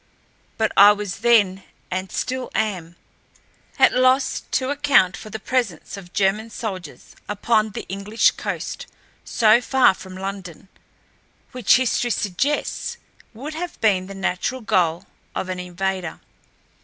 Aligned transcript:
But 0.57 0.71
I 0.75 0.93
was 0.93 1.19
then, 1.19 1.61
and 1.91 2.11
still 2.11 2.49
am, 2.55 2.95
at 3.77 3.93
loss 3.93 4.41
to 4.49 4.71
account 4.71 5.15
for 5.15 5.29
the 5.29 5.37
presence 5.37 5.95
of 5.95 6.11
German 6.11 6.49
soldiers 6.49 7.15
upon 7.29 7.69
the 7.73 7.85
English 7.87 8.31
coast 8.31 8.87
so 9.23 9.61
far 9.61 9.93
from 9.93 10.15
London, 10.17 10.69
which 11.51 11.75
history 11.75 12.09
suggests 12.09 12.97
would 13.35 13.53
have 13.53 13.79
been 13.79 14.07
the 14.07 14.15
natural 14.15 14.61
goal 14.61 15.05
of 15.35 15.49
an 15.49 15.59
invader. 15.59 16.19